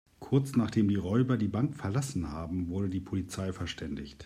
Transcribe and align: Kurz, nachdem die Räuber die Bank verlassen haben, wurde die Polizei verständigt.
Kurz, 0.19 0.55
nachdem 0.55 0.87
die 0.87 0.95
Räuber 0.95 1.37
die 1.37 1.47
Bank 1.47 1.75
verlassen 1.75 2.31
haben, 2.31 2.69
wurde 2.69 2.89
die 2.89 3.01
Polizei 3.01 3.53
verständigt. 3.53 4.17